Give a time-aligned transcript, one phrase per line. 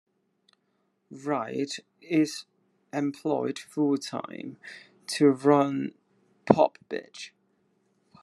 [1.11, 2.45] Wright is
[2.91, 4.57] employed full-time
[5.05, 5.93] to run
[6.51, 7.29] Popbitch.